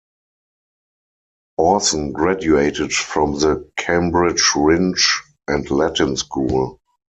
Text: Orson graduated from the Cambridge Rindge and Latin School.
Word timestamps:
Orson 1.59 2.11
graduated 2.11 2.91
from 2.91 3.33
the 3.33 3.69
Cambridge 3.77 4.41
Rindge 4.55 5.19
and 5.47 5.69
Latin 5.69 6.17
School. 6.17 6.79